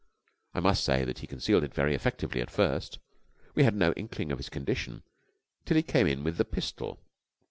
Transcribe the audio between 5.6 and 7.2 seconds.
till he came in with the pistol.